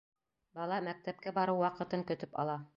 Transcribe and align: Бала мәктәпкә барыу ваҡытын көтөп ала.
Бала 0.59 0.79
мәктәпкә 0.87 1.35
барыу 1.37 1.63
ваҡытын 1.67 2.09
көтөп 2.11 2.45
ала. 2.47 2.61